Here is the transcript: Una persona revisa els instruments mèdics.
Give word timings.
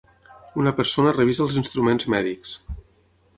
Una 0.61 0.71
persona 0.79 1.13
revisa 1.17 1.43
els 1.45 1.59
instruments 1.63 2.09
mèdics. 2.15 2.57